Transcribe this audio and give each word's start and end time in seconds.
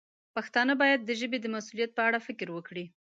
پښتانه 0.35 0.73
باید 0.81 0.99
د 1.03 1.11
ژبې 1.19 1.37
د 1.41 1.47
مسوولیت 1.55 1.91
په 1.95 2.01
اړه 2.07 2.19
فکر 2.27 2.47
وکړي. 2.53 2.85